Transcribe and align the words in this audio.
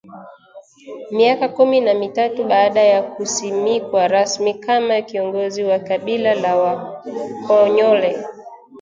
Miaka 1.15 1.47
kumi 1.49 1.81
na 1.81 1.93
mitatu 1.93 2.43
baada 2.43 2.81
ya 2.81 3.01
kusimikwa 3.03 4.07
rasmi 4.07 4.53
kama 4.53 5.01
kiongozi 5.01 5.63
wa 5.63 5.79
kabila 5.79 6.35
la 6.35 6.55
Wakonyole 6.55 8.17